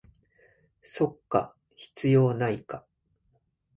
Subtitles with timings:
[0.81, 2.87] そっか、必要ないか